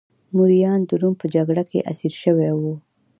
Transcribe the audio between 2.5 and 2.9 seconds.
وو